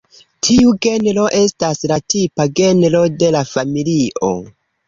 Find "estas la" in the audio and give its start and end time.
1.41-1.99